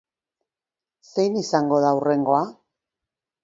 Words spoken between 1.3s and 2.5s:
izango da hurrengoa?